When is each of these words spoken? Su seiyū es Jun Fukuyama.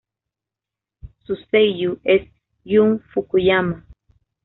Su 1.25 1.35
seiyū 1.35 1.99
es 2.03 2.27
Jun 2.65 3.01
Fukuyama. 3.13 3.85